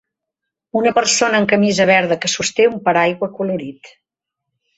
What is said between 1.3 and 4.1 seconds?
amb camisa verda que sosté un paraigua colorit.